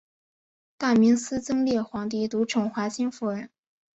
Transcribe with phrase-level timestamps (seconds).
[0.79, 3.51] 大明思宗烈皇帝独宠华清夫人。